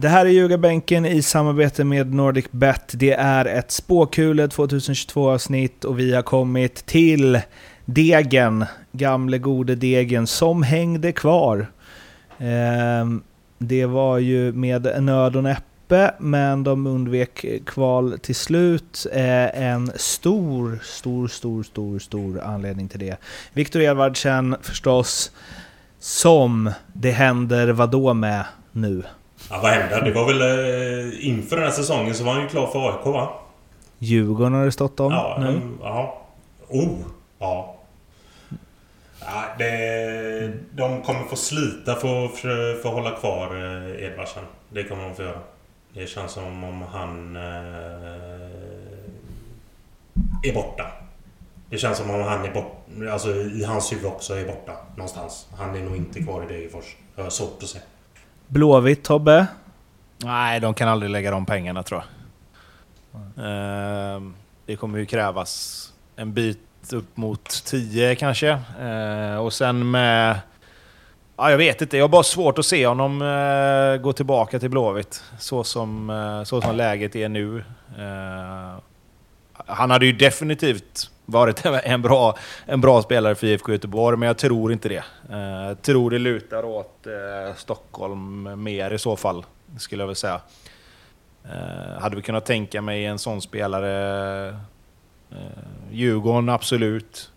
Det 0.00 0.08
här 0.08 0.26
är 0.26 0.30
Ljugarbänken 0.30 1.06
i 1.06 1.22
samarbete 1.22 1.84
med 1.84 2.14
NordicBet. 2.14 2.92
Det 2.94 3.12
är 3.12 3.44
ett 3.44 3.70
spåkule 3.70 4.46
2022-avsnitt 4.46 5.84
och 5.84 5.98
vi 5.98 6.14
har 6.14 6.22
kommit 6.22 6.86
till 6.86 7.40
Degen, 7.84 8.64
gamle 8.92 9.38
gode 9.38 9.74
Degen, 9.74 10.26
som 10.26 10.62
hängde 10.62 11.12
kvar. 11.12 11.66
Ehm, 12.38 13.22
det 13.58 13.86
var 13.86 14.18
ju 14.18 14.52
med 14.52 15.02
nöd 15.02 15.36
och 15.36 15.42
näppe, 15.42 16.14
men 16.18 16.64
de 16.64 16.86
undvek 16.86 17.44
kval 17.66 18.18
till 18.22 18.34
slut. 18.34 19.06
Eh, 19.12 19.62
en 19.62 19.92
stor, 19.96 20.80
stor, 20.82 21.28
stor, 21.28 21.62
stor, 21.62 21.98
stor 21.98 22.40
anledning 22.40 22.88
till 22.88 23.00
det. 23.00 23.16
Viktor 23.52 23.82
Edvardsen 23.82 24.56
förstås, 24.62 25.32
som 25.98 26.72
det 26.92 27.10
händer 27.10 27.68
vadå 27.68 28.14
med 28.14 28.44
nu? 28.72 29.02
Ja, 29.50 29.60
vad 29.62 29.70
hände? 29.70 30.00
Det 30.04 30.12
var 30.12 30.26
väl 30.26 30.40
eh, 30.40 31.26
inför 31.28 31.56
den 31.56 31.64
här 31.64 31.72
säsongen 31.72 32.14
så 32.14 32.24
var 32.24 32.32
han 32.32 32.42
ju 32.42 32.48
klar 32.48 32.66
för 32.66 32.88
AIK 32.88 33.06
va? 33.06 33.28
Djurgården 33.98 34.54
har 34.54 34.64
det 34.64 34.72
stått 34.72 35.00
om 35.00 35.12
ja, 35.12 35.36
nu. 35.40 35.60
Ja. 35.82 36.22
Oh! 36.68 36.98
Ja. 37.38 37.76
ja 39.20 39.44
det, 39.58 40.52
de 40.72 41.02
kommer 41.02 41.24
få 41.24 41.36
slita 41.36 41.94
för, 41.94 42.28
för, 42.28 42.82
för 42.82 42.88
att 42.88 42.94
hålla 42.94 43.10
kvar 43.10 43.46
eh, 43.56 44.04
Edvardsen. 44.04 44.44
Det 44.68 44.84
kommer 44.84 45.04
de 45.04 45.14
få 45.14 45.22
göra. 45.22 45.38
Det 45.94 46.06
känns 46.06 46.32
som 46.32 46.64
om 46.64 46.82
han 46.82 47.36
eh, 47.36 47.42
är 50.42 50.54
borta. 50.54 50.86
Det 51.70 51.78
känns 51.78 51.98
som 51.98 52.10
om 52.10 52.22
han 52.22 52.44
är 52.44 52.52
borta. 52.52 53.12
Alltså 53.12 53.34
i 53.34 53.64
hans 53.64 53.92
huvud 53.92 54.06
också 54.06 54.34
är 54.34 54.46
borta 54.46 54.72
någonstans. 54.96 55.46
Han 55.58 55.76
är 55.76 55.80
nog 55.82 55.96
inte 55.96 56.22
kvar 56.22 56.42
i 56.42 56.46
Degerfors. 56.46 56.96
Jag 57.16 57.22
har 57.22 57.30
svårt 57.30 57.62
att 57.62 57.68
se. 57.68 57.78
Blåvitt, 58.50 59.04
Tobbe? 59.04 59.46
Nej, 60.24 60.60
de 60.60 60.74
kan 60.74 60.88
aldrig 60.88 61.10
lägga 61.10 61.30
de 61.30 61.46
pengarna 61.46 61.82
tror 61.82 62.02
jag. 62.02 63.44
Mm. 63.46 64.34
Det 64.66 64.76
kommer 64.76 64.98
ju 64.98 65.06
krävas 65.06 65.92
en 66.16 66.32
bit 66.32 66.92
upp 66.92 67.16
mot 67.16 67.64
10 67.64 68.14
kanske. 68.14 68.58
Ehm, 68.80 69.38
och 69.38 69.52
sen 69.52 69.90
med... 69.90 70.40
Ja, 71.36 71.50
jag 71.50 71.58
vet 71.58 71.82
inte, 71.82 71.96
jag 71.96 72.04
har 72.04 72.08
bara 72.08 72.22
svårt 72.22 72.58
att 72.58 72.66
se 72.66 72.86
honom 72.86 73.22
eh, 73.22 74.02
gå 74.02 74.12
tillbaka 74.12 74.58
till 74.58 74.70
Blåvitt. 74.70 75.22
Så 75.38 75.64
som, 75.64 76.10
eh, 76.10 76.44
så 76.44 76.60
som 76.60 76.76
läget 76.76 77.16
är 77.16 77.28
nu. 77.28 77.64
Ehm, 77.98 78.80
han 79.52 79.90
hade 79.90 80.06
ju 80.06 80.12
definitivt 80.12 81.10
varit 81.30 81.66
en 81.66 82.02
bra, 82.02 82.36
en 82.66 82.80
bra 82.80 83.02
spelare 83.02 83.34
för 83.34 83.46
IFK 83.46 83.72
Göteborg, 83.72 84.16
men 84.16 84.26
jag 84.26 84.38
tror 84.38 84.72
inte 84.72 84.88
det. 84.88 85.04
Jag 85.30 85.82
tror 85.82 86.10
det 86.10 86.18
lutar 86.18 86.64
åt 86.64 87.06
eh, 87.06 87.56
Stockholm 87.56 88.62
mer 88.62 88.90
i 88.90 88.98
så 88.98 89.16
fall, 89.16 89.44
skulle 89.78 90.02
jag 90.02 90.06
väl 90.06 90.16
säga. 90.16 90.40
Eh, 91.44 92.00
hade 92.00 92.16
vi 92.16 92.22
kunnat 92.22 92.46
tänka 92.46 92.82
mig 92.82 93.06
en 93.06 93.18
sån 93.18 93.42
spelare... 93.42 94.56
Djurgården, 95.90 96.48
absolut. 96.48 97.30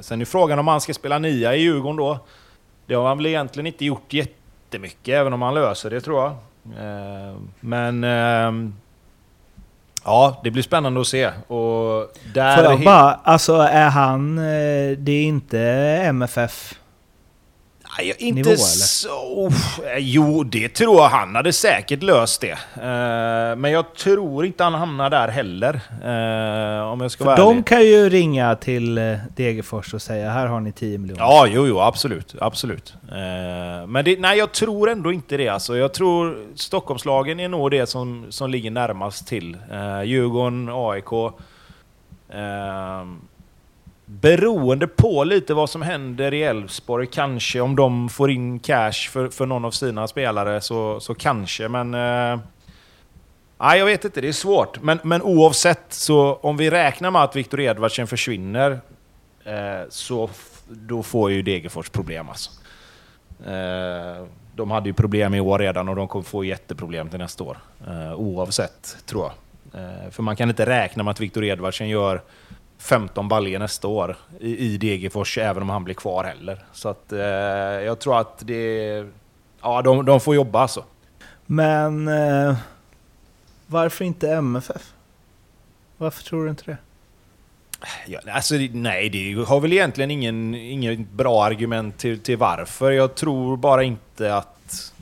Sen 0.00 0.20
är 0.20 0.24
frågan 0.24 0.58
om 0.58 0.68
han 0.68 0.80
ska 0.80 0.94
spela 0.94 1.18
nia 1.18 1.56
i 1.56 1.60
Djurgården 1.60 1.96
då. 1.96 2.18
Det 2.86 2.94
har 2.94 3.08
han 3.08 3.16
väl 3.16 3.26
egentligen 3.26 3.66
inte 3.66 3.84
gjort 3.84 4.12
jättemycket, 4.12 5.14
även 5.14 5.32
om 5.32 5.42
han 5.42 5.54
löser 5.54 5.90
det 5.90 6.00
tror 6.00 6.22
jag. 6.22 6.36
Men 7.60 8.04
ehm, 8.04 8.74
Ja, 10.04 10.40
det 10.44 10.50
blir 10.50 10.62
spännande 10.62 11.00
att 11.00 11.06
se. 11.06 11.26
Och 11.46 12.12
där 12.34 12.56
Får 12.56 12.64
jag 12.64 12.84
bara, 12.84 13.20
alltså 13.24 13.54
är 13.56 13.88
han... 13.88 14.38
Eh, 14.38 14.98
det 14.98 15.12
är 15.12 15.22
inte 15.22 15.60
MFF 16.04 16.74
Nej, 17.98 18.14
inte 18.18 18.50
nivå, 18.50 18.56
så... 18.56 19.50
Jo, 19.98 20.44
det 20.44 20.68
tror 20.68 20.96
jag. 20.96 21.08
Han 21.08 21.34
hade 21.34 21.52
säkert 21.52 22.02
löst 22.02 22.40
det. 22.40 22.52
Uh, 22.52 23.56
men 23.56 23.70
jag 23.70 23.94
tror 23.94 24.46
inte 24.46 24.64
han 24.64 24.74
hamnar 24.74 25.10
där 25.10 25.28
heller. 25.28 25.74
Uh, 25.74 26.88
om 26.88 27.00
jag 27.00 27.10
ska 27.10 27.24
För 27.24 27.30
vara 27.30 27.36
de 27.36 27.52
ärlig. 27.52 27.66
kan 27.66 27.84
ju 27.84 28.08
ringa 28.08 28.56
till 28.56 28.98
eh, 28.98 29.16
Degerfors 29.36 29.94
och 29.94 30.02
säga 30.02 30.30
här 30.30 30.46
har 30.46 30.60
ni 30.60 30.72
10 30.72 30.98
miljoner. 30.98 31.22
Ja, 31.22 31.46
jo, 31.46 31.66
jo, 31.66 31.80
absolut. 31.80 32.34
absolut. 32.40 32.94
Men 33.88 34.04
det, 34.04 34.20
nej, 34.20 34.38
jag 34.38 34.52
tror 34.52 34.90
ändå 34.90 35.12
inte 35.12 35.36
det. 35.36 35.48
Alltså. 35.48 35.76
Jag 35.76 35.94
tror 35.94 36.38
Stockholmslagen 36.54 37.40
är 37.40 37.48
nog 37.48 37.70
det 37.70 37.86
som, 37.86 38.26
som 38.28 38.50
ligger 38.50 38.70
närmast 38.70 39.26
till. 39.26 39.56
Djurgården, 40.04 40.68
AIK. 40.72 41.34
Beroende 44.20 44.86
på 44.86 45.24
lite 45.24 45.54
vad 45.54 45.70
som 45.70 45.82
händer 45.82 46.34
i 46.34 46.42
Elfsborg, 46.42 47.06
kanske 47.06 47.60
om 47.60 47.76
de 47.76 48.08
får 48.08 48.30
in 48.30 48.58
cash 48.58 48.92
för, 49.10 49.28
för 49.28 49.46
någon 49.46 49.64
av 49.64 49.70
sina 49.70 50.08
spelare, 50.08 50.60
så, 50.60 51.00
så 51.00 51.14
kanske. 51.14 51.68
Men... 51.68 51.94
Eh, 51.94 52.40
nej, 53.58 53.78
jag 53.78 53.86
vet 53.86 54.04
inte, 54.04 54.20
det 54.20 54.28
är 54.28 54.32
svårt. 54.32 54.82
Men, 54.82 54.98
men 55.02 55.22
oavsett, 55.22 55.84
så 55.88 56.34
om 56.34 56.56
vi 56.56 56.70
räknar 56.70 57.10
med 57.10 57.22
att 57.22 57.36
Viktor 57.36 57.60
Edvardsen 57.60 58.06
försvinner, 58.06 58.80
eh, 59.44 59.88
så 59.88 60.30
då 60.68 61.02
får 61.02 61.30
ju 61.30 61.42
Degerfors 61.42 61.88
problem 61.88 62.28
alltså. 62.28 62.50
Eh, 63.46 64.26
de 64.56 64.70
hade 64.70 64.88
ju 64.88 64.92
problem 64.92 65.34
i 65.34 65.40
år 65.40 65.58
redan 65.58 65.88
och 65.88 65.96
de 65.96 66.08
kommer 66.08 66.24
få 66.24 66.44
jätteproblem 66.44 67.08
till 67.08 67.18
nästa 67.18 67.44
år. 67.44 67.58
Eh, 67.86 68.14
oavsett, 68.14 68.96
tror 69.06 69.22
jag. 69.22 69.32
Eh, 69.82 70.10
för 70.10 70.22
man 70.22 70.36
kan 70.36 70.48
inte 70.48 70.66
räkna 70.66 71.02
med 71.02 71.10
att 71.10 71.20
Viktor 71.20 71.44
Edvardsen 71.44 71.88
gör 71.88 72.22
15 72.82 73.28
baljer 73.28 73.58
nästa 73.58 73.88
år 73.88 74.16
i, 74.40 74.56
i 74.56 74.76
Degerfors, 74.76 75.38
även 75.38 75.62
om 75.62 75.68
han 75.68 75.84
blir 75.84 75.94
kvar 75.94 76.24
heller. 76.24 76.64
Så 76.72 76.88
att 76.88 77.12
eh, 77.12 77.20
jag 77.84 77.98
tror 77.98 78.20
att 78.20 78.38
det... 78.46 79.06
Ja, 79.62 79.82
de, 79.82 80.04
de 80.04 80.20
får 80.20 80.34
jobba 80.34 80.60
alltså. 80.60 80.84
Men... 81.46 82.08
Eh, 82.08 82.56
varför 83.66 84.04
inte 84.04 84.30
MFF? 84.30 84.92
Varför 85.96 86.22
tror 86.22 86.44
du 86.44 86.50
inte 86.50 86.64
det? 86.66 86.76
Ja, 88.06 88.20
alltså, 88.32 88.54
nej, 88.72 89.08
det 89.08 89.44
har 89.44 89.60
väl 89.60 89.72
egentligen 89.72 90.10
ingen, 90.10 90.54
ingen 90.54 91.08
bra 91.12 91.44
argument 91.44 91.98
till, 91.98 92.20
till 92.20 92.36
varför. 92.36 92.90
Jag 92.90 93.14
tror 93.14 93.56
bara 93.56 93.82
inte 93.82 94.36
att, 94.36 94.92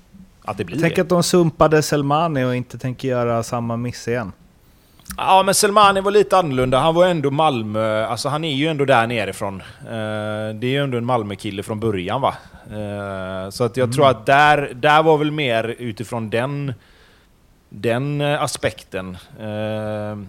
att 0.42 0.58
det 0.58 0.64
blir 0.64 0.80
Tänk 0.80 0.96
det. 0.96 1.02
att 1.02 1.08
de 1.08 1.22
sumpade 1.22 1.82
Selmani 1.82 2.44
och 2.44 2.56
inte 2.56 2.78
tänker 2.78 3.08
göra 3.08 3.42
samma 3.42 3.76
miss 3.76 4.08
igen. 4.08 4.32
Ja, 5.16 5.42
men 5.42 5.54
Selmani 5.54 6.00
var 6.00 6.10
lite 6.10 6.38
annorlunda. 6.38 6.78
Han 6.78 6.94
var 6.94 7.06
ändå 7.06 7.30
Malmö... 7.30 8.04
Alltså 8.04 8.28
han 8.28 8.44
är 8.44 8.54
ju 8.54 8.66
ändå 8.66 8.84
där 8.84 9.06
nerifrån. 9.06 9.54
Uh, 9.82 10.54
det 10.54 10.66
är 10.66 10.70
ju 10.70 10.82
ändå 10.82 10.98
en 10.98 11.04
Malmö-kille 11.04 11.62
från 11.62 11.80
början 11.80 12.20
va? 12.20 12.34
Uh, 12.72 13.50
så 13.50 13.64
att 13.64 13.76
jag 13.76 13.84
mm. 13.84 13.94
tror 13.94 14.08
att 14.08 14.26
där, 14.26 14.72
där 14.74 15.02
var 15.02 15.18
väl 15.18 15.30
mer 15.30 15.64
utifrån 15.78 16.30
den, 16.30 16.74
den 17.68 18.20
aspekten. 18.20 19.16
Uh, 19.40 20.22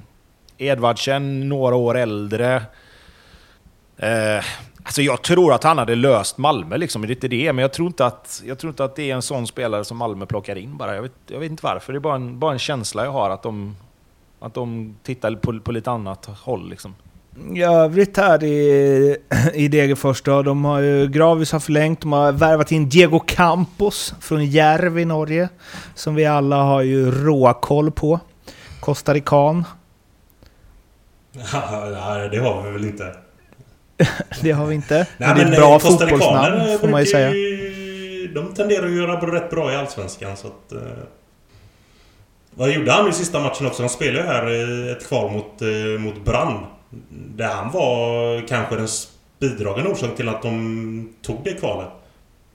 Edvardsen, 0.58 1.50
några 1.50 1.76
år 1.76 1.98
äldre. 1.98 2.64
Alltså 4.84 5.02
jag 5.02 5.22
tror 5.22 5.54
att 5.54 5.64
han 5.64 5.78
hade 5.78 5.96
löst 5.96 6.38
Malmö, 6.38 6.78
liksom. 6.78 7.02
det 7.02 7.08
är 7.08 7.16
inte 7.16 7.28
det. 7.28 7.54
Men 7.54 7.62
jag 7.62 7.74
tror 7.74 7.88
inte, 7.88 8.06
att, 8.06 8.42
jag 8.46 8.60
tror 8.60 8.70
inte 8.70 8.84
att 8.84 8.96
det 8.96 9.12
är 9.12 9.16
en 9.16 9.22
sån 9.22 9.48
spelare 9.48 9.86
som 9.86 9.98
Malmö 9.98 10.26
plockar 10.26 10.56
in 10.56 10.78
bara. 10.78 10.96
Jag 10.96 11.02
vet, 11.02 11.12
jag 11.28 11.40
vet 11.40 11.52
inte 11.52 11.64
varför. 11.64 11.94
Det 11.94 11.98
är 11.98 12.00
bara 12.00 12.16
en, 12.16 12.40
bara 12.40 12.52
en 12.52 12.60
känsla 12.60 13.06
jag 13.06 13.12
har 13.12 13.30
att 13.30 13.44
de 13.44 13.76
att 14.42 14.54
de 14.54 14.96
tittar 15.04 15.36
på, 15.36 15.60
på 15.60 15.72
lite 15.72 15.92
annat 15.92 16.26
håll 16.26 16.70
liksom. 16.70 16.96
i 17.54 17.64
övrigt 17.64 18.18
här 18.18 18.44
i, 18.44 19.18
i 19.54 19.68
Degerfors 19.68 20.22
då, 20.22 20.42
de 20.42 20.66
har 20.66 20.80
ju, 20.80 21.08
Gravis 21.08 21.52
har 21.52 21.60
förlängt, 21.60 22.02
de 22.02 22.12
har 22.12 22.32
värvat 22.32 22.72
in 22.72 22.90
Diego 22.90 23.20
Campos 23.20 24.14
från 24.20 24.46
Järv 24.46 25.00
i 25.00 25.06
Norge. 25.06 25.50
Som 25.96 26.16
vi 26.16 26.26
alla 26.26 26.56
har 26.56 26.82
ju 26.82 27.12
råkoll 27.12 27.92
på. 27.92 28.20
Costarican. 28.80 29.66
Ja, 31.54 32.28
det 32.32 32.38
har 32.38 32.64
vi 32.64 32.72
väl 32.72 32.86
inte. 32.86 33.16
det 34.42 34.52
har 34.52 34.66
vi 34.66 34.76
inte. 34.76 34.96
Nej, 34.96 35.08
men 35.18 35.38
det 35.38 35.42
är 35.42 35.52
ett 35.52 35.58
bra 35.58 35.80
fotbollsnamn 35.80 36.80
får 36.80 36.88
man 36.88 37.00
ju 37.00 37.06
säga. 37.06 37.30
de 38.34 38.54
tenderar 38.54 38.86
att 38.86 38.92
göra 38.92 39.36
rätt 39.36 39.50
bra 39.50 39.74
i 39.74 39.76
Allsvenskan 39.76 40.38
så 40.38 40.48
att... 40.48 40.74
Vad 42.56 42.72
gjorde 42.72 42.92
han 42.92 43.10
i 43.10 43.14
sista 43.14 43.40
matchen 43.40 43.68
också? 43.68 43.84
Han 43.84 43.90
spelade 43.90 44.20
ju 44.20 44.26
här 44.26 44.50
i 44.50 44.92
ett 44.92 45.08
kval 45.08 45.32
mot, 45.32 45.62
eh, 45.62 46.00
mot 46.00 46.26
Brann. 46.26 46.66
Där 47.10 47.48
han 47.48 47.72
var 47.72 48.48
kanske 48.48 48.76
den 48.76 48.88
bidragande 49.40 49.92
orsaken 49.92 50.16
till 50.16 50.30
att 50.30 50.42
de 50.42 51.14
tog 51.22 51.38
det 51.44 51.54
kvalet. 51.54 51.88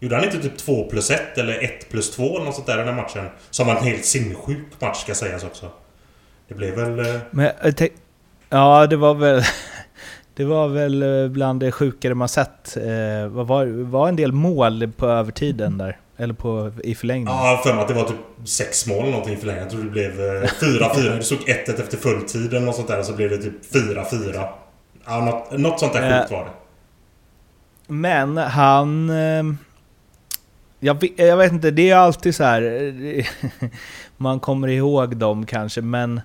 Gjorde 0.00 0.16
han 0.16 0.24
inte 0.24 0.38
typ 0.38 0.56
2 0.56 0.84
plus 0.84 1.10
1 1.10 1.38
eller 1.38 1.64
1 1.64 1.90
plus 1.90 2.10
2 2.10 2.22
eller 2.22 2.44
något 2.44 2.54
sånt 2.54 2.66
där 2.66 2.74
i 2.74 2.78
den 2.78 2.94
här 2.94 3.02
matchen? 3.02 3.26
Som 3.50 3.66
var 3.66 3.76
en 3.76 3.84
helt 3.84 4.04
sinnessjuk 4.04 4.80
match 4.80 5.02
ska 5.02 5.14
sägas 5.14 5.44
också. 5.44 5.66
Det 6.48 6.54
blev 6.54 6.74
väl... 6.74 7.14
Eh, 7.14 7.20
Men, 7.30 7.50
ja, 8.50 8.86
det 8.86 8.96
var 8.96 9.14
väl... 9.14 9.42
Det 10.34 10.44
var 10.44 10.68
väl 10.68 11.02
eh, 11.02 11.28
bland 11.28 11.60
det 11.60 11.72
sjukare 11.72 12.14
man 12.14 12.28
sett. 12.28 12.74
Det 12.74 13.28
var, 13.28 13.66
var 13.82 14.08
en 14.08 14.16
del 14.16 14.32
mål 14.32 14.92
på 14.96 15.06
övertiden 15.06 15.78
där. 15.78 15.98
Eller 16.16 16.34
på, 16.34 16.72
i 16.84 16.94
förlängningen? 16.94 17.34
Ja, 17.34 17.60
för 17.64 17.72
mig 17.72 17.82
att 17.82 17.88
det 17.88 17.94
var 17.94 18.04
typ 18.04 18.48
sex 18.48 18.86
mål 18.86 18.98
eller 18.98 19.10
någonting 19.10 19.34
i 19.34 19.36
förlängningen. 19.36 19.68
Jag 19.68 19.72
tror 19.72 19.84
det 19.84 19.90
blev 19.90 20.12
4-4. 21.00 21.10
Eh, 21.10 21.16
det 21.16 21.22
stod 21.22 21.38
1-1 21.38 21.80
efter 21.80 21.96
fulltid 21.96 22.54
eller 22.54 22.66
något 22.66 22.76
sånt 22.76 22.88
där. 22.88 23.02
Så 23.02 23.12
blev 23.12 23.30
det 23.30 23.38
typ 23.38 23.74
4-4. 23.74 24.48
Ja, 25.06 25.24
något, 25.24 25.58
något 25.58 25.80
sånt 25.80 25.92
där 25.92 26.20
sjukt 26.20 26.32
var 26.32 26.44
det. 26.44 26.50
Men 27.86 28.36
han... 28.36 29.10
Eh, 29.10 29.44
jag 30.80 31.00
vet, 31.00 31.18
jag 31.18 31.36
vet 31.36 31.52
inte, 31.52 31.70
det 31.70 31.90
är 31.90 31.96
alltid 31.96 32.34
så 32.34 32.44
här... 32.44 32.90
Man 34.16 34.40
kommer 34.40 34.68
ihåg 34.68 35.16
dem 35.16 35.46
kanske, 35.46 35.80
men... 35.80 36.20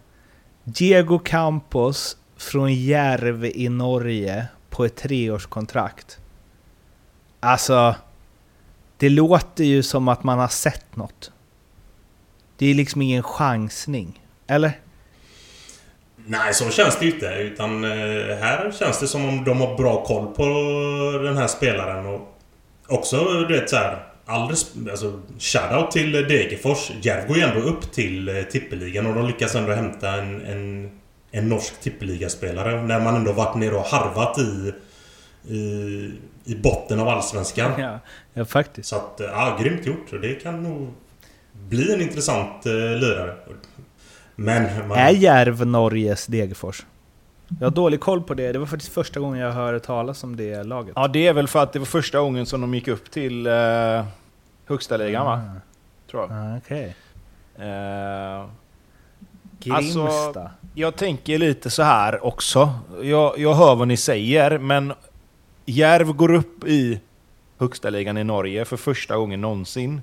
Diego 0.63 1.19
Campos 1.19 2.17
från 2.37 2.73
Järv 2.73 3.45
i 3.45 3.69
Norge 3.69 4.47
på 4.69 4.85
ett 4.85 4.95
treårskontrakt. 4.95 6.19
Alltså... 7.39 7.95
Det 9.01 9.09
låter 9.09 9.63
ju 9.63 9.83
som 9.83 10.07
att 10.07 10.23
man 10.23 10.39
har 10.39 10.47
sett 10.47 10.95
något. 10.95 11.31
Det 12.57 12.65
är 12.65 12.73
liksom 12.73 13.01
ingen 13.01 13.23
chansning. 13.23 14.21
Eller? 14.47 14.71
Nej, 16.25 16.53
så 16.53 16.69
känns 16.69 16.99
det 16.99 17.05
ju 17.05 17.11
inte. 17.11 17.25
Utan 17.25 17.83
eh, 17.83 18.37
här 18.37 18.71
känns 18.79 18.99
det 18.99 19.07
som 19.07 19.29
om 19.29 19.43
de 19.43 19.61
har 19.61 19.77
bra 19.77 20.05
koll 20.05 20.27
på 20.27 20.43
den 21.23 21.37
här 21.37 21.47
spelaren. 21.47 22.05
Och 22.05 22.37
också, 22.87 23.45
du 23.47 23.59
vet 23.59 23.69
så 23.69 23.75
här, 23.75 24.03
alltså, 24.25 25.19
shoutout 25.39 25.91
till 25.91 26.11
Degerfors. 26.11 26.91
Järv 27.01 27.27
går 27.27 27.37
ju 27.37 27.43
ändå 27.43 27.59
upp 27.59 27.91
till 27.91 28.29
eh, 28.29 28.43
tippeligan 28.43 29.05
och 29.07 29.15
de 29.15 29.27
lyckas 29.27 29.55
ändå 29.55 29.71
hämta 29.71 30.09
en, 30.09 30.45
en, 30.45 30.91
en 31.31 31.49
norsk 31.49 31.81
tippeligaspelare. 31.81 32.81
När 32.81 32.99
man 32.99 33.15
ändå 33.15 33.31
varit 33.31 33.55
nere 33.55 33.75
och 33.75 33.85
harvat 33.85 34.37
i, 34.39 34.73
i 35.47 36.11
i 36.45 36.55
botten 36.55 36.99
av 36.99 37.07
Allsvenskan. 37.07 37.71
Ja, 37.81 37.99
ja 38.33 38.45
faktiskt. 38.45 38.89
Så 38.89 38.95
att, 38.95 39.15
ja, 39.17 39.57
grymt 39.61 39.85
gjort. 39.85 40.13
Och 40.13 40.19
det 40.19 40.33
kan 40.33 40.63
nog 40.63 40.93
bli 41.53 41.93
en 41.93 42.01
intressant 42.01 42.65
uh, 42.65 42.73
lirare. 42.73 43.35
Men... 44.35 44.87
Man... 44.87 44.97
Är 44.97 45.09
Järv 45.09 45.65
Norges 45.67 46.25
Degerfors? 46.25 46.85
Jag 47.59 47.65
har 47.65 47.71
dålig 47.71 47.99
koll 47.99 48.21
på 48.21 48.33
det. 48.33 48.51
Det 48.51 48.59
var 48.59 48.65
faktiskt 48.65 48.93
första 48.93 49.19
gången 49.19 49.39
jag 49.39 49.51
hörde 49.51 49.79
talas 49.79 50.23
om 50.23 50.35
det 50.35 50.63
laget. 50.63 50.93
Ja, 50.95 51.07
det 51.07 51.27
är 51.27 51.33
väl 51.33 51.47
för 51.47 51.63
att 51.63 51.73
det 51.73 51.79
var 51.79 51.85
första 51.85 52.19
gången 52.19 52.45
som 52.45 52.61
de 52.61 52.73
gick 52.73 52.87
upp 52.87 53.11
till 53.11 53.47
uh, 53.47 54.05
högsta 54.65 54.97
ligan, 54.97 55.25
va? 55.25 55.31
Ah. 55.31 55.59
Tror 56.11 56.23
jag. 56.23 56.31
Ah, 56.31 56.57
Okej. 56.57 56.95
Okay. 57.55 57.67
Eh, 57.67 58.45
Grimsta. 59.59 60.01
Alltså, 60.01 60.49
jag 60.75 60.95
tänker 60.95 61.37
lite 61.37 61.69
så 61.69 61.83
här 61.83 62.25
också. 62.25 62.73
Jag, 63.01 63.39
jag 63.39 63.53
hör 63.53 63.75
vad 63.75 63.87
ni 63.87 63.97
säger, 63.97 64.57
men 64.57 64.93
Järv 65.65 66.13
går 66.13 66.33
upp 66.33 66.63
i 66.67 66.99
högsta 67.59 67.89
ligan 67.89 68.17
i 68.17 68.23
Norge 68.23 68.65
för 68.65 68.77
första 68.77 69.17
gången 69.17 69.41
någonsin. 69.41 70.01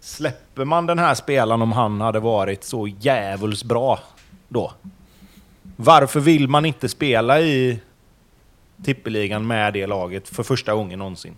Släpper 0.00 0.64
man 0.64 0.86
den 0.86 0.98
här 0.98 1.14
spelaren 1.14 1.62
om 1.62 1.72
han 1.72 2.00
hade 2.00 2.20
varit 2.20 2.64
så 2.64 2.88
jävligt 2.88 3.64
bra 3.64 4.00
då? 4.48 4.72
Varför 5.76 6.20
vill 6.20 6.48
man 6.48 6.64
inte 6.64 6.88
spela 6.88 7.40
i 7.40 7.80
tippeligan 8.84 9.46
med 9.46 9.72
det 9.72 9.86
laget 9.86 10.28
för 10.28 10.42
första 10.42 10.74
gången 10.74 10.98
någonsin? 10.98 11.34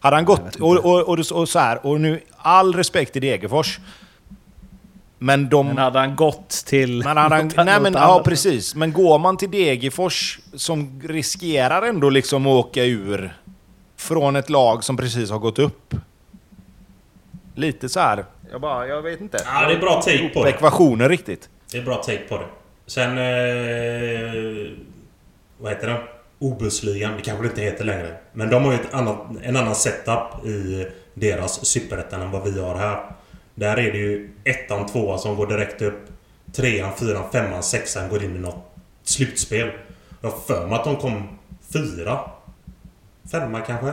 Hade 0.00 0.16
han 0.16 0.24
gått... 0.24 0.56
Och, 0.56 0.76
och, 0.76 1.08
och, 1.08 1.32
och, 1.32 1.48
så 1.48 1.58
här, 1.58 1.86
och 1.86 2.00
nu 2.00 2.20
all 2.36 2.74
respekt 2.74 3.12
till 3.12 3.22
Degerfors. 3.22 3.80
Men 5.18 5.48
de... 5.48 5.66
Men 5.66 5.78
hade 5.78 5.98
han 5.98 6.16
gått 6.16 6.50
till... 6.50 7.02
Men 7.04 7.16
hade 7.16 7.34
han, 7.34 7.52
nej 7.66 7.80
men, 7.80 7.92
ja 7.92 8.22
precis. 8.24 8.74
Men 8.74 8.92
går 8.92 9.18
man 9.18 9.36
till 9.36 9.50
Degerfors 9.50 10.38
som 10.54 11.00
riskerar 11.04 11.82
ändå 11.82 12.10
liksom 12.10 12.46
att 12.46 12.66
åka 12.66 12.84
ur 12.84 13.34
från 13.96 14.36
ett 14.36 14.50
lag 14.50 14.84
som 14.84 14.96
precis 14.96 15.30
har 15.30 15.38
gått 15.38 15.58
upp. 15.58 15.94
Lite 17.54 17.88
så 17.88 18.00
här. 18.00 18.24
Jag 18.50 18.60
bara, 18.60 18.86
jag 18.86 19.02
vet 19.02 19.20
inte. 19.20 19.38
Ja, 19.44 19.68
det 19.68 19.74
är 19.74 19.78
bra 19.78 20.02
take 20.02 20.28
på 20.28 20.44
det. 20.44 20.50
ekvationen 20.50 21.08
riktigt. 21.08 21.48
Det 21.72 21.78
är 21.78 21.82
bra 21.82 21.96
take 21.96 22.28
på 22.28 22.36
det. 22.36 22.46
Sen... 22.86 23.18
Eh, 23.18 24.72
vad 25.58 25.72
heter 25.72 25.86
det? 25.86 26.02
Obusligan, 26.38 27.12
det 27.16 27.22
kanske 27.22 27.44
det 27.44 27.48
inte 27.48 27.60
heter 27.60 27.84
längre. 27.84 28.16
Men 28.32 28.50
de 28.50 28.64
har 28.64 28.72
ju 28.72 28.78
ett 28.78 28.94
annat, 28.94 29.18
en 29.42 29.56
annan 29.56 29.74
setup 29.74 30.46
i 30.46 30.86
deras 31.14 31.66
superettan 31.66 32.22
än 32.22 32.30
vad 32.30 32.44
vi 32.44 32.60
har 32.60 32.74
här. 32.76 33.04
Där 33.58 33.78
är 33.78 33.92
det 33.92 33.98
ju 33.98 34.30
ettan, 34.44 34.86
tvåan 34.86 35.18
som 35.18 35.36
går 35.36 35.46
direkt 35.46 35.82
upp. 35.82 36.08
Trean, 36.52 36.90
fyran, 36.96 37.24
femman, 37.32 37.62
sexan 37.62 38.08
går 38.08 38.24
in 38.24 38.36
i 38.36 38.38
något 38.38 38.74
slutspel. 39.02 39.70
Jag 40.20 40.30
har 40.30 40.38
för 40.38 40.66
mig 40.66 40.78
att 40.78 40.84
de 40.84 40.96
kom 40.96 41.28
fyra. 41.72 42.20
Femma 43.30 43.60
kanske. 43.60 43.92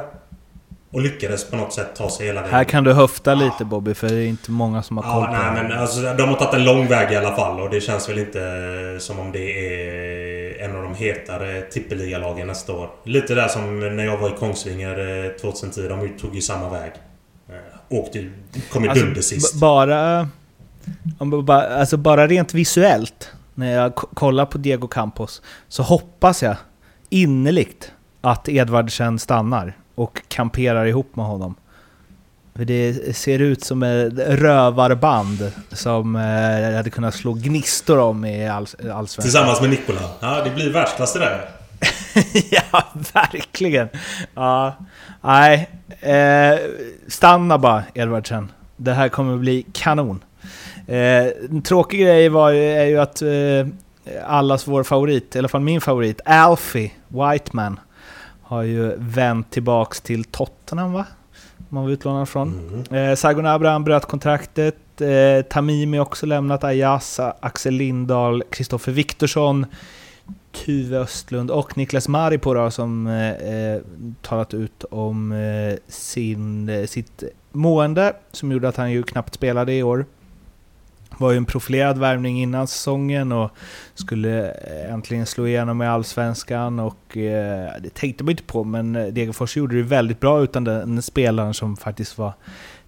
Och 0.92 1.02
lyckades 1.02 1.50
på 1.50 1.56
något 1.56 1.74
sätt 1.74 1.96
ta 1.96 2.10
sig 2.10 2.26
hela 2.28 2.42
vägen. 2.42 2.56
Här 2.56 2.64
kan 2.64 2.84
du 2.84 2.94
höfta 2.94 3.32
ja. 3.32 3.36
lite 3.36 3.66
Bobby, 3.66 3.94
för 3.94 4.10
det 4.10 4.16
är 4.16 4.28
inte 4.28 4.52
många 4.52 4.84
som 4.84 4.98
har 4.98 5.04
koll 5.04 5.34
ja, 5.34 5.40
på 5.40 5.54
nej, 5.54 5.64
det. 5.64 5.70
Men 5.70 5.80
alltså, 5.80 6.02
de 6.02 6.30
har 6.30 6.36
tagit 6.36 6.54
en 6.54 6.64
lång 6.64 6.88
väg 6.88 7.12
i 7.12 7.16
alla 7.16 7.36
fall 7.36 7.62
och 7.62 7.70
det 7.70 7.82
känns 7.82 8.10
väl 8.10 8.18
inte 8.18 8.98
som 9.00 9.20
om 9.20 9.32
det 9.32 9.40
är 9.40 10.64
en 10.66 10.76
av 10.76 10.84
de 10.84 10.96
hetare 10.96 11.62
tippeligalagen 11.62 12.48
nästa 12.48 12.74
år. 12.74 12.90
Lite 13.04 13.36
där 13.36 13.48
som 13.48 13.80
när 13.96 14.06
jag 14.06 14.18
var 14.18 14.30
i 14.30 14.34
Kongsvinger 14.40 15.38
2010. 15.42 15.82
Eh, 15.82 15.98
de 15.98 16.10
tog 16.10 16.36
ju 16.36 16.42
samma 16.42 16.70
väg 16.70 16.92
åkte, 17.90 18.30
kom 18.72 18.90
alltså, 18.90 19.06
dunder 19.06 19.22
sist. 19.22 19.54
Bara, 19.56 20.28
alltså 21.50 21.98
bara 21.98 22.28
rent 22.28 22.54
visuellt, 22.54 23.32
när 23.54 23.74
jag 23.74 23.96
kollar 23.96 24.46
på 24.46 24.58
Diego 24.58 24.88
Campos, 24.88 25.42
så 25.68 25.84
hoppas 25.84 26.44
jag 26.44 26.56
innerligt 27.10 27.92
att 28.22 28.50
Edvardsen 28.50 29.20
stannar 29.20 29.78
och 29.96 30.22
kamperar 30.28 30.86
ihop 30.86 31.16
med 31.16 31.26
honom. 31.26 31.56
För 32.56 32.66
det 32.66 33.16
ser 33.18 33.40
ut 33.40 33.64
som 33.64 33.84
ett 33.84 34.14
rövarband 34.18 35.52
som 35.72 36.16
eh, 36.16 36.76
hade 36.76 36.90
kunnat 36.90 37.16
slå 37.16 37.34
gnistor 37.34 38.00
om 38.00 38.26
i 38.26 38.48
Allsvenskan. 38.48 39.24
Tillsammans 39.24 39.62
med 39.62 39.70
Nikola. 39.70 40.00
Ja, 40.20 40.44
det 40.44 40.50
blir 40.50 40.74
världsklass 40.74 41.14
det 41.14 41.20
där. 41.20 41.50
ja, 42.52 42.84
verkligen. 43.14 43.90
Ja, 44.34 44.76
nej. 45.22 45.70
Eh, 46.00 46.60
stanna 47.08 47.58
bara, 47.58 47.84
Edvardsen. 47.94 48.52
Det 48.78 48.94
här 48.94 49.10
kommer 49.10 49.38
bli 49.38 49.66
kanon. 49.74 50.24
Eh, 50.88 51.26
en 51.50 51.62
tråkig 51.62 52.00
grej 52.00 52.30
var 52.30 52.50
ju, 52.50 52.64
är 52.64 52.86
ju 52.86 52.98
att 52.98 53.22
eh, 53.22 53.68
allas 54.26 54.68
vår 54.68 54.84
favorit, 54.84 55.36
i 55.36 55.40
alla 55.40 55.48
fall 55.48 55.62
min 55.62 55.82
favorit, 55.82 56.22
Alfie 56.26 56.92
Whiteman, 57.08 57.80
har 58.42 58.64
ju 58.64 58.96
vänt 58.98 59.52
tillbaks 59.52 60.02
till 60.02 60.24
Tottenham 60.24 60.94
va? 60.94 61.06
Man 61.70 61.84
var 61.84 61.92
utlånad 61.92 62.30
från. 62.30 62.84
Mm. 62.90 63.10
Eh, 63.10 63.16
Sargon 63.16 63.46
Abraham 63.46 63.84
bröt 63.84 64.06
kontraktet. 64.06 65.02
Eh, 65.02 65.42
Tamimi 65.50 66.00
också 66.00 66.26
lämnat 66.26 66.64
Ayas, 66.64 67.20
Axel 67.40 67.74
Lindahl, 67.74 68.44
Kristoffer 68.52 68.92
Viktorsson. 68.92 69.66
Tuve 70.52 70.98
Östlund 70.98 71.52
och 71.52 71.78
Niklas 71.78 72.08
Maripura 72.08 72.72
som 72.72 73.08
eh, 73.08 73.32
eh, 73.32 73.82
talat 74.22 74.54
ut 74.54 74.84
om 74.84 75.32
eh, 75.32 75.78
sin, 75.88 76.70
eh, 76.70 76.86
sitt 76.86 77.24
mående 77.52 78.14
som 78.32 78.52
gjorde 78.52 78.68
att 78.70 78.78
han 78.78 78.92
ju 78.92 79.04
knappt 79.04 79.34
spelade 79.34 79.74
i 79.74 79.84
år. 79.84 80.06
Var 81.18 81.32
ju 81.32 81.38
en 81.38 81.46
profilerad 81.46 81.98
värvning 81.98 82.42
innan 82.42 82.68
säsongen 82.68 83.32
och 83.32 83.52
skulle 83.94 84.52
eh, 84.52 84.94
äntligen 84.94 85.26
slå 85.26 85.48
igenom 85.48 85.82
i 85.82 85.88
Allsvenskan 85.88 86.80
och 86.80 87.18
eh, 87.18 87.72
det 87.82 87.94
tänkte 87.94 88.24
man 88.24 88.32
inte 88.32 88.44
på 88.44 88.64
men 88.64 88.96
eh, 88.96 89.06
Degerfors 89.06 89.58
gjorde 89.58 89.76
det 89.76 89.84
väldigt 89.84 90.20
bra 90.20 90.44
utan 90.44 90.64
den 90.64 91.02
spelaren 91.02 91.54
som 91.54 91.78
faktiskt 91.78 92.18
var 92.18 92.34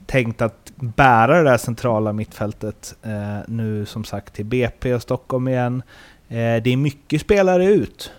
tänkt 0.06 0.42
att 0.42 0.72
bära 0.76 1.38
det 1.38 1.50
där 1.50 1.58
centrala 1.58 2.14
mittfältet. 2.14 2.96
Eh, 3.04 3.40
nu 3.48 3.86
som 3.86 4.04
sagt 4.04 4.34
till 4.34 4.46
BP 4.46 4.94
och 4.94 5.02
Stockholm 5.02 5.48
igen. 5.48 5.84
Eh, 6.30 6.64
det 6.64 6.74
är 6.74 6.78
mycket 6.78 7.22
spelare 7.22 7.66
ut. 7.66 8.12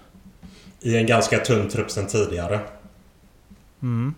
I 0.80 0.96
en 0.96 1.06
ganska 1.06 1.38
tunn 1.38 1.68
trupp 1.68 1.90
sen 1.90 2.06
tidigare. 2.06 2.60
Mm. 3.82 4.14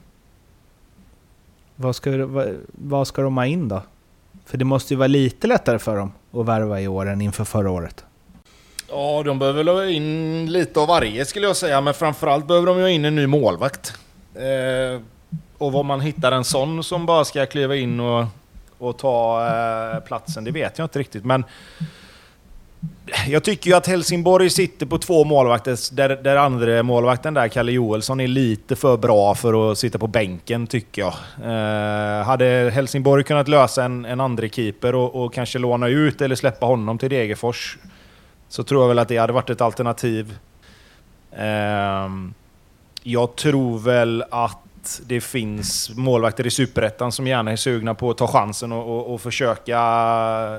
Vad 1.76 1.96
ska, 1.96 2.26
vad, 2.26 2.56
vad 2.72 3.08
ska 3.08 3.22
de 3.22 3.36
ha 3.36 3.46
in 3.46 3.68
då? 3.68 3.82
För 4.44 4.58
det 4.58 4.64
måste 4.64 4.94
ju 4.94 4.98
vara 4.98 5.08
lite 5.08 5.46
lättare 5.46 5.78
för 5.78 5.96
dem 5.96 6.12
att 6.32 6.46
värva 6.46 6.80
i 6.80 6.88
år 6.88 7.08
än 7.08 7.20
inför 7.20 7.44
förra 7.44 7.70
året. 7.70 8.04
Ja, 8.88 9.22
de 9.22 9.38
behöver 9.38 9.64
väl 9.64 9.68
ha 9.68 9.86
in 9.86 10.46
lite 10.52 10.80
av 10.80 10.88
varje 10.88 11.24
skulle 11.24 11.46
jag 11.46 11.56
säga, 11.56 11.80
men 11.80 11.94
framförallt 11.94 12.46
behöver 12.46 12.66
de 12.66 12.76
ju 12.76 12.82
ha 12.82 12.90
in 12.90 13.04
en 13.04 13.14
ny 13.14 13.26
målvakt. 13.26 13.94
Eh, 14.34 15.00
och 15.58 15.72
vad 15.72 15.84
man 15.84 16.00
hittar 16.00 16.32
en 16.32 16.44
sån 16.44 16.84
som 16.84 17.06
bara 17.06 17.24
ska 17.24 17.46
kliva 17.46 17.76
in 17.76 18.00
och, 18.00 18.26
och 18.78 18.98
ta 18.98 19.46
eh, 19.46 20.00
platsen, 20.00 20.44
det 20.44 20.50
vet 20.50 20.78
jag 20.78 20.84
inte 20.84 20.98
riktigt. 20.98 21.24
Men 21.24 21.44
jag 23.26 23.44
tycker 23.44 23.70
ju 23.70 23.76
att 23.76 23.86
Helsingborg 23.86 24.50
sitter 24.50 24.86
på 24.86 24.98
två 24.98 25.24
målvakter, 25.24 25.94
där, 25.94 26.08
där 26.08 26.36
andra 26.36 26.82
målvakten 26.82 27.34
där, 27.34 27.48
Kalle 27.48 27.72
Joelsson, 27.72 28.20
är 28.20 28.28
lite 28.28 28.76
för 28.76 28.96
bra 28.96 29.34
för 29.34 29.72
att 29.72 29.78
sitta 29.78 29.98
på 29.98 30.06
bänken, 30.06 30.66
tycker 30.66 31.02
jag. 31.02 31.14
Eh, 31.44 32.24
hade 32.24 32.70
Helsingborg 32.74 33.24
kunnat 33.24 33.48
lösa 33.48 33.84
en, 33.84 34.04
en 34.04 34.20
andra 34.20 34.48
keeper 34.48 34.94
och, 34.94 35.24
och 35.24 35.34
kanske 35.34 35.58
låna 35.58 35.88
ut 35.88 36.20
eller 36.20 36.34
släppa 36.34 36.66
honom 36.66 36.98
till 36.98 37.10
Degerfors, 37.10 37.78
så 38.48 38.62
tror 38.62 38.82
jag 38.82 38.88
väl 38.88 38.98
att 38.98 39.08
det 39.08 39.16
hade 39.16 39.32
varit 39.32 39.50
ett 39.50 39.60
alternativ. 39.60 40.38
Eh, 41.32 42.08
jag 43.02 43.36
tror 43.36 43.78
väl 43.78 44.24
att 44.30 44.58
det 45.06 45.20
finns 45.20 45.90
målvakter 45.96 46.46
i 46.46 46.50
Superettan 46.50 47.12
som 47.12 47.26
gärna 47.26 47.52
är 47.52 47.56
sugna 47.56 47.94
på 47.94 48.10
att 48.10 48.18
ta 48.18 48.26
chansen 48.26 48.72
och, 48.72 48.96
och, 48.96 49.14
och 49.14 49.20
försöka, 49.20 49.80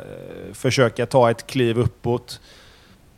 eh, 0.03 0.53
försöka 0.53 1.05
ta 1.05 1.31
ett 1.31 1.47
kliv 1.47 1.79
uppåt. 1.79 2.41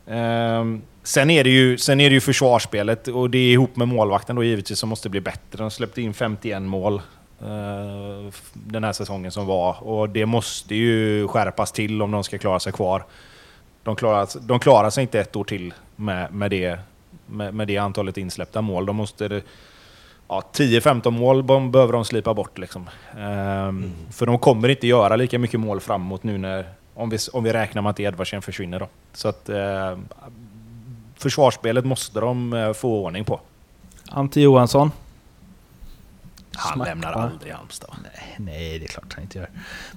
Um, 0.06 0.82
sen, 1.02 1.30
är 1.30 1.44
det 1.44 1.50
ju, 1.50 1.78
sen 1.78 2.00
är 2.00 2.10
det 2.10 2.14
ju 2.14 2.20
försvarsspelet 2.20 3.08
och 3.08 3.30
det 3.30 3.38
är 3.38 3.52
ihop 3.52 3.76
med 3.76 3.88
målvakten 3.88 4.36
då 4.36 4.44
givetvis 4.44 4.78
som 4.78 4.88
måste 4.88 5.08
bli 5.08 5.20
bättre. 5.20 5.58
De 5.58 5.70
släppte 5.70 6.02
in 6.02 6.14
51 6.14 6.62
mål 6.62 7.02
uh, 7.42 8.32
den 8.52 8.84
här 8.84 8.92
säsongen 8.92 9.32
som 9.32 9.46
var 9.46 9.82
och 9.82 10.08
det 10.08 10.26
måste 10.26 10.74
ju 10.74 11.28
skärpas 11.28 11.72
till 11.72 12.02
om 12.02 12.10
de 12.10 12.24
ska 12.24 12.38
klara 12.38 12.60
sig 12.60 12.72
kvar. 12.72 13.04
De 13.82 13.96
klarar, 13.96 14.28
de 14.40 14.58
klarar 14.58 14.90
sig 14.90 15.02
inte 15.02 15.20
ett 15.20 15.36
år 15.36 15.44
till 15.44 15.74
med, 15.96 16.34
med, 16.34 16.50
det, 16.50 16.78
med, 17.26 17.54
med 17.54 17.68
det 17.68 17.78
antalet 17.78 18.16
insläppta 18.16 18.62
mål. 18.62 18.86
De 18.86 18.96
måste 18.96 19.42
ja, 20.28 20.42
10-15 20.52 21.10
mål 21.10 21.42
behöver 21.42 21.92
de 21.92 22.04
slipa 22.04 22.34
bort. 22.34 22.58
Liksom. 22.58 22.90
Um, 23.14 23.20
mm. 23.20 23.92
För 24.10 24.26
de 24.26 24.38
kommer 24.38 24.68
inte 24.68 24.86
göra 24.86 25.16
lika 25.16 25.38
mycket 25.38 25.60
mål 25.60 25.80
framåt 25.80 26.22
nu 26.22 26.38
när, 26.38 26.68
om 26.94 27.10
vi, 27.10 27.18
om 27.32 27.44
vi 27.44 27.52
räknar 27.52 27.82
med 27.82 27.90
att 27.90 28.00
Edvardsen 28.00 28.42
försvinner. 28.42 28.80
Då. 28.80 28.88
Så 29.12 29.28
att 29.28 29.48
uh, 29.48 29.98
försvarsspelet 31.16 31.84
måste 31.84 32.20
de 32.20 32.52
uh, 32.52 32.72
få 32.72 33.04
ordning 33.04 33.24
på. 33.24 33.40
Ante 34.08 34.40
Johansson? 34.40 34.90
Han 36.56 36.74
Smack, 36.74 36.88
lämnar 36.88 37.14
va? 37.14 37.30
aldrig 37.32 37.52
Halmstad. 37.52 37.94
Nej, 38.02 38.34
nej, 38.38 38.78
det 38.78 38.84
är 38.84 38.88
klart 38.88 39.12
han 39.14 39.22
inte 39.22 39.38
gör. 39.38 39.50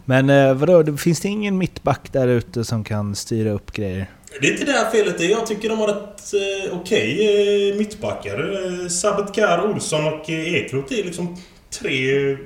Men 0.05 0.29
uh, 0.29 0.53
vadå, 0.53 0.97
finns 0.97 1.19
det 1.19 1.27
ingen 1.27 1.57
mittback 1.57 2.11
där 2.11 2.27
ute 2.27 2.65
som 2.65 2.83
kan 2.83 3.15
styra 3.15 3.49
upp 3.49 3.71
grejer? 3.71 4.07
Det 4.41 4.47
är 4.47 4.51
inte 4.51 4.65
där 4.65 4.89
felet 4.89 5.21
är. 5.21 5.29
Jag 5.29 5.47
tycker 5.47 5.69
de 5.69 5.79
har 5.79 5.89
ett 5.89 6.33
eh, 6.33 6.77
okej 6.77 7.13
okay, 7.13 7.69
eh, 7.69 7.75
mittbackar. 7.75 8.65
Eh, 8.83 8.87
Sabetkar, 8.87 9.65
Olsson 9.65 10.05
och 10.05 10.29
eh, 10.29 10.53
Ekroth 10.55 10.93
är 10.93 11.03
liksom 11.03 11.37
tre 11.69 12.37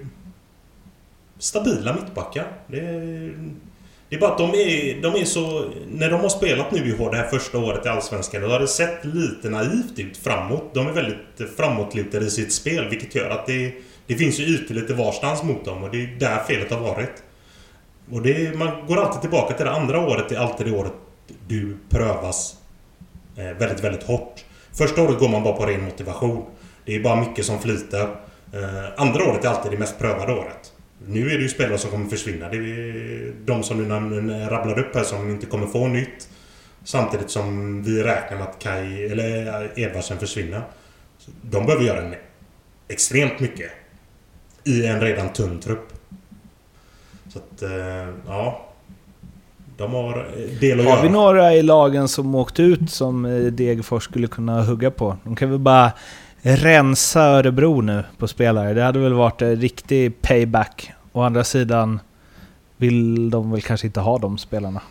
stabila 1.40 1.94
mittbackar. 1.94 2.48
Det 2.68 2.80
är, 2.80 3.34
det 4.10 4.16
är 4.16 4.20
bara 4.20 4.32
att 4.32 4.38
de 4.38 4.50
är, 4.50 5.02
de 5.02 5.22
är 5.22 5.26
så... 5.26 5.72
När 5.88 6.10
de 6.10 6.22
har 6.22 6.30
spelat 6.30 6.72
nu 6.72 6.90
i 6.90 7.04
år, 7.04 7.12
det 7.12 7.18
här 7.18 7.28
första 7.28 7.58
året 7.58 7.86
i 7.86 7.90
Allsvenskan, 7.90 8.42
då 8.42 8.48
har 8.48 8.60
det 8.60 8.68
sett 8.68 9.06
lite 9.06 9.50
naivt 9.50 10.00
ut 10.00 10.18
framåt. 10.18 10.74
De 10.74 10.88
är 10.88 10.92
väldigt 10.92 11.40
eh, 11.40 11.48
framåtlutade 11.58 12.26
i 12.26 12.30
sitt 12.30 12.54
spel, 12.54 12.90
vilket 12.90 13.16
gör 13.16 13.30
att 13.30 13.48
det, 13.48 13.74
det 14.08 14.16
finns 14.16 14.40
ju 14.40 14.44
ytor 14.44 14.76
lite 14.76 14.94
varstans 14.94 15.44
mot 15.44 15.66
dem 15.66 15.84
och 15.84 15.92
det 15.92 16.04
är 16.04 16.16
där 16.20 16.44
felet 16.44 16.72
har 16.72 16.80
varit. 16.80 17.24
Och 18.12 18.22
det, 18.22 18.58
man 18.58 18.88
går 18.88 18.98
alltid 18.98 19.22
tillbaka 19.22 19.54
till 19.54 19.66
det 19.66 19.72
andra 19.72 20.00
året, 20.00 20.30
det 20.30 20.36
är 20.36 20.40
alltid 20.40 20.68
det 20.68 20.72
året 20.78 20.94
du 21.48 21.78
prövas 21.90 22.56
eh, 23.36 23.44
väldigt, 23.44 23.84
väldigt 23.84 24.04
hårt. 24.04 24.46
Första 24.74 25.02
året 25.04 25.20
går 25.20 25.30
man 25.30 25.44
bara 25.44 25.54
på 25.54 25.66
ren 25.66 25.84
motivation. 25.84 26.46
Det 26.86 26.96
är 26.96 27.04
bara 27.04 27.16
mycket 27.16 27.46
som 27.46 27.60
flyter. 27.60 28.16
Eh, 28.54 28.94
andra 28.98 29.24
året 29.24 29.46
är 29.46 29.50
alltid 29.50 29.72
det 29.72 29.78
mest 29.78 30.00
prövade 30.00 30.34
året. 30.34 30.74
Nu 31.06 31.32
är 31.32 31.38
det 31.38 31.44
ju 31.44 31.50
spelare 31.50 31.78
som 31.78 31.92
kommer 31.92 32.10
försvinna. 32.10 32.50
Det 32.50 32.58
är 32.58 33.34
de 33.46 33.64
som 33.64 33.78
du 33.78 33.86
rabblar 34.50 34.80
upp 34.80 34.96
här 34.96 35.04
som 35.04 35.30
inte 35.30 35.46
kommer 35.46 35.68
få 35.68 35.88
nytt. 35.88 36.30
Samtidigt 36.84 37.30
som 37.30 37.84
vi 37.84 38.04
räknar 38.04 38.38
med 38.38 38.48
att 38.48 38.60
Kai, 38.60 39.06
eller 39.06 39.62
eh, 39.64 39.84
Edvardsen 39.84 40.20
försvinner. 40.20 40.62
De 41.42 41.66
behöver 41.66 41.86
göra 41.86 42.02
en 42.02 42.16
extremt 42.88 43.40
mycket. 43.40 43.72
I 44.64 44.86
en 44.86 45.02
redan 45.02 45.34
tunn 45.34 45.60
trupp. 45.60 45.94
Så 47.30 47.40
att, 47.40 47.64
ja. 48.28 48.71
De 49.78 49.94
har 49.94 50.28
eh, 50.38 50.60
del 50.60 50.80
att 50.80 50.86
Har 50.86 50.92
göra. 50.94 51.02
vi 51.04 51.10
några 51.10 51.54
i 51.54 51.64
lagen 51.64 52.08
som 52.08 52.36
åkt 52.36 52.60
ut 52.60 52.92
som 52.92 53.26
eh, 53.26 53.32
Degerfors 53.32 54.04
skulle 54.04 54.28
kunna 54.28 54.62
hugga 54.64 54.92
på? 54.92 55.18
De 55.24 55.36
kan 55.36 55.50
väl 55.50 55.60
bara 55.60 55.92
rensa 56.42 57.22
Örebro 57.22 57.82
nu 57.82 58.04
på 58.18 58.28
spelare. 58.28 58.74
Det 58.74 58.84
hade 58.84 59.00
väl 59.00 59.14
varit 59.14 59.42
en 59.42 59.56
riktig 59.56 60.22
payback. 60.22 60.92
Å 61.12 61.22
andra 61.22 61.44
sidan 61.44 62.00
vill 62.78 63.30
de 63.30 63.52
väl 63.52 63.62
kanske 63.62 63.88
inte 63.88 64.00
ha 64.00 64.18
de 64.18 64.38
spelarna. 64.38 64.82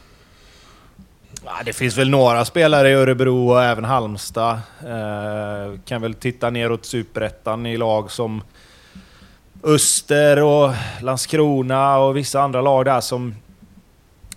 Ja, 1.44 1.50
det 1.64 1.72
finns 1.72 1.98
väl 1.98 2.10
några 2.10 2.44
spelare 2.44 2.90
i 2.90 2.92
Örebro 2.94 3.50
och 3.50 3.62
även 3.64 3.84
Halmstad. 3.84 4.60
Eh, 4.80 5.78
kan 5.84 6.02
väl 6.02 6.14
titta 6.14 6.50
neråt 6.50 6.84
Superettan 6.84 7.66
i 7.66 7.76
lag 7.76 8.10
som 8.10 8.42
Öster 9.62 10.42
och 10.42 10.70
Landskrona 11.02 11.98
och 11.98 12.16
vissa 12.16 12.40
andra 12.40 12.62
lag 12.62 12.84
där 12.84 13.00
som 13.00 13.34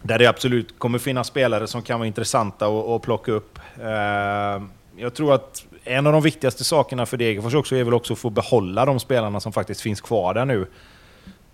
där 0.04 0.20
det 0.20 0.26
absolut 0.26 0.80
kommer 0.80 1.00
finnas 1.00 1.28
spelare 1.28 1.68
som 1.68 1.82
kan 1.82 2.00
vara 2.00 2.08
intressanta 2.08 2.68
att 2.68 3.02
plocka 3.02 3.32
upp. 3.32 3.60
Eh, 3.82 4.64
jag 4.98 5.14
tror 5.14 5.34
att 5.34 5.66
en 5.84 6.08
av 6.08 6.14
de 6.14 6.22
viktigaste 6.22 6.64
sakerna 6.64 7.06
för 7.06 7.18
Degerfors 7.18 7.54
också 7.54 7.76
är 7.76 7.84
väl 7.84 7.94
också 7.94 8.14
att 8.14 8.20
få 8.20 8.30
behålla 8.30 8.86
de 8.86 9.00
spelarna 9.00 9.40
som 9.40 9.54
faktiskt 9.54 9.82
finns 9.82 10.02
kvar 10.02 10.34
där 10.34 10.46
nu. 10.46 10.68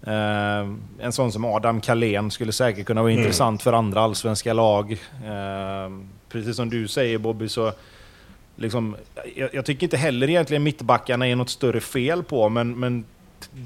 Uh, 0.08 0.76
en 1.00 1.12
sån 1.12 1.32
som 1.32 1.46
Adam 1.46 1.82
Kalén 1.82 2.32
skulle 2.32 2.52
säkert 2.52 2.86
kunna 2.86 3.02
vara 3.02 3.12
mm. 3.12 3.24
intressant 3.24 3.62
för 3.62 3.74
andra 3.74 4.02
allsvenska 4.02 4.54
lag. 4.54 4.92
Uh, 4.92 6.04
precis 6.30 6.56
som 6.56 6.70
du 6.70 6.88
säger 6.88 7.18
Bobby, 7.18 7.50
så 7.50 7.72
liksom, 8.56 8.96
jag, 9.36 9.50
jag, 9.54 9.66
tycker 9.66 9.84
inte 9.84 9.98
heller 9.98 10.30
egentligen 10.30 10.64
mittbackarna 10.64 11.28
är 11.28 11.36
något 11.36 11.50
större 11.50 11.82
fel 11.82 12.24
på, 12.24 12.50
men, 12.50 12.80
men 12.80 13.06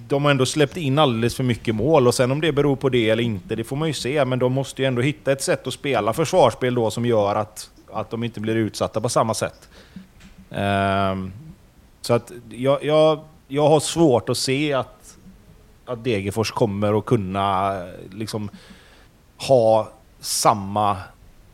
de 0.08 0.24
har 0.24 0.32
ändå 0.32 0.46
släppt 0.46 0.78
in 0.78 1.00
alldeles 1.00 1.36
för 1.36 1.44
mycket 1.44 1.76
mål 1.76 2.08
och 2.08 2.14
sen 2.14 2.32
om 2.32 2.42
det 2.42 2.52
beror 2.52 2.76
på 2.76 2.90
det 2.90 3.10
eller 3.10 3.24
inte, 3.24 3.56
det 3.56 3.64
får 3.64 3.76
man 3.76 3.88
ju 3.88 3.94
se. 3.94 4.26
Men 4.26 4.40
de 4.40 4.54
måste 4.54 4.82
ju 4.82 4.88
ändå 4.88 5.02
hitta 5.02 5.32
ett 5.32 5.42
sätt 5.42 5.68
att 5.68 5.74
spela 5.74 6.14
försvarsspel 6.14 6.76
då 6.76 6.92
som 6.92 7.06
gör 7.06 7.36
att, 7.36 7.70
att 7.92 8.10
de 8.10 8.24
inte 8.24 8.40
blir 8.40 8.56
utsatta 8.56 9.02
på 9.02 9.10
samma 9.10 9.34
sätt. 9.34 9.70
Um, 10.50 11.34
så 12.02 12.14
att 12.14 12.32
jag, 12.50 12.84
jag, 12.84 13.20
jag 13.48 13.70
har 13.70 13.80
svårt 13.80 14.30
att 14.30 14.38
se 14.38 14.74
att, 14.74 15.18
att 15.86 16.04
Degerfors 16.04 16.52
kommer 16.52 16.98
att 16.98 17.06
kunna 17.06 17.78
eh, 17.78 17.94
liksom 18.12 18.50
ha 19.38 19.90
samma 20.20 20.98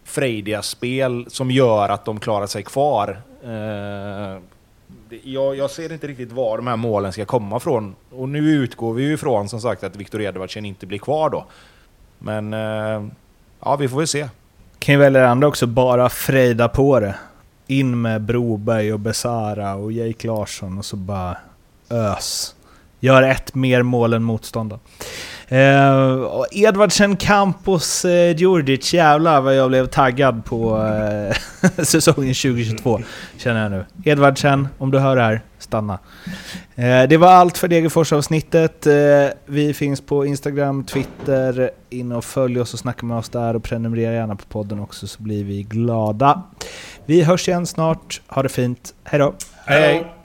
frejdiga 0.03 0.61
spel 0.61 1.25
som 1.29 1.51
gör 1.51 1.89
att 1.89 2.05
de 2.05 2.19
klarar 2.19 2.47
sig 2.47 2.63
kvar. 2.63 3.21
Uh, 3.45 4.41
jag, 5.24 5.55
jag, 5.55 5.72
ser 5.72 5.91
inte 5.93 6.08
riktigt 6.08 6.31
var 6.31 6.58
de 6.58 6.67
här 6.67 6.75
målen 6.75 7.13
ska 7.13 7.25
komma 7.25 7.58
ifrån. 7.58 7.96
Och 8.12 8.29
nu 8.29 8.39
utgår 8.39 8.93
vi 8.93 9.03
ju 9.03 9.13
ifrån 9.13 9.50
som 9.50 9.62
sagt 9.62 9.84
att 9.84 9.96
Viktor 9.96 10.22
Edvardsen 10.22 10.65
inte 10.65 10.86
blir 10.86 11.00
kvar 11.00 11.29
då. 11.29 11.46
Men 12.19 12.53
eh, 12.53 13.05
ja, 13.60 13.75
vi 13.75 13.88
får 13.88 13.98
väl 13.98 14.08
se. 14.08 14.29
Kan 14.79 14.96
ju 14.96 15.00
välja 15.00 15.29
andra 15.29 15.48
också, 15.48 15.67
bara 15.67 16.10
frejda 16.10 16.67
på 16.67 17.00
det. 17.00 17.15
In 17.67 18.01
med 18.01 18.22
Broberg 18.22 18.93
och 18.93 19.00
Besara 19.00 19.75
och 19.75 19.91
Jake 19.91 20.27
Larsson 20.27 20.77
och 20.77 20.86
så 20.86 20.96
bara 20.96 21.38
ös. 21.89 22.55
Gör 23.00 23.24
ett 23.24 23.55
mer 23.55 23.84
mål 23.84 24.13
än 24.13 24.24
motståndaren. 24.24 24.81
Eh, 25.51 26.46
Edvardsen, 26.51 27.15
Campos, 27.15 28.06
eh, 28.06 28.36
Djurdjic. 28.36 28.94
Jävlar 28.94 29.41
vad 29.41 29.56
jag 29.56 29.70
blev 29.70 29.86
taggad 29.86 30.46
på 30.46 30.88
eh, 31.68 31.84
säsongen 31.84 32.34
2022. 32.34 33.00
Känner 33.38 33.62
jag 33.62 33.72
nu. 33.72 33.86
Edvardsen, 34.03 34.68
om 34.77 34.91
du 34.91 35.00
hör 35.00 35.15
det 35.15 35.22
här, 35.22 35.41
stanna. 35.58 36.00
Eh, 36.75 37.03
det 37.03 37.18
var 37.18 37.32
allt 37.32 37.58
för 37.58 37.68
Degerfors-avsnittet. 37.68 38.88
Eh, 38.88 38.94
vi 39.46 39.74
finns 39.74 40.01
på 40.01 40.25
Instagram, 40.25 40.84
Twitter. 40.84 41.72
In 41.89 42.12
och 42.12 42.25
följ 42.25 42.60
oss 42.60 42.74
och 42.74 42.79
snacka 42.79 43.06
med 43.06 43.18
oss 43.18 43.29
där 43.29 43.56
och 43.56 43.63
prenumerera 43.63 44.13
gärna 44.13 44.36
på 44.36 44.46
podden 44.46 44.79
också 44.79 45.08
så 45.08 45.24
blir 45.24 45.44
vi 45.44 45.63
glada. 45.63 46.44
Vi 47.06 47.22
hörs 47.22 47.48
igen 47.48 47.65
snart. 47.65 48.22
Ha 48.27 48.44
det 48.44 48.50
fint. 48.50 48.94
Hej 49.03 49.20
då! 49.20 49.34
Hej! 49.65 50.18